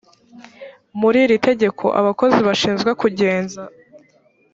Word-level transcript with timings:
muri 0.99 1.17
iri 1.25 1.37
tegeko 1.47 1.85
abakozi 1.99 2.39
bashinzwe 2.47 2.89
kugenza 3.01 3.61